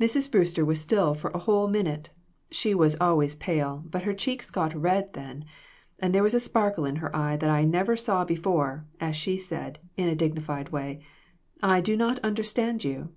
Mrs. 0.00 0.28
Brewster 0.32 0.64
was 0.64 0.80
still 0.80 1.14
for 1.14 1.30
a 1.30 1.38
whole 1.38 1.68
minute. 1.68 2.10
She 2.50 2.74
was 2.74 2.96
always 3.00 3.36
pale, 3.36 3.84
but 3.88 4.02
her 4.02 4.12
cheeks 4.12 4.50
got 4.50 4.74
red 4.74 5.12
then, 5.12 5.44
and 6.00 6.12
there 6.12 6.24
was 6.24 6.34
a 6.34 6.40
sparkle 6.40 6.84
in 6.84 6.96
her 6.96 7.14
eye 7.14 7.36
that 7.36 7.50
I 7.50 7.62
never 7.62 7.96
saw 7.96 8.24
before, 8.24 8.84
as 8.98 9.14
she 9.14 9.36
said, 9.36 9.78
in 9.96 10.08
a 10.08 10.16
digni 10.16 10.42
fied 10.42 10.70
way 10.70 11.02
'I 11.62 11.82
do 11.82 11.96
not 11.96 12.18
understand 12.24 12.82
you.' 12.82 13.10